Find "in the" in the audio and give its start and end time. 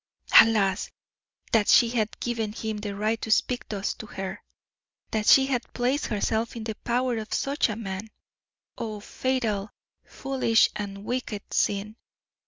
6.55-6.73